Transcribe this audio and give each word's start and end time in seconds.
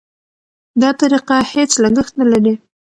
دا 0.81 0.89
طریقه 1.01 1.37
هېڅ 1.53 1.71
لګښت 1.83 2.13
نه 2.21 2.25
لري. 2.31 2.53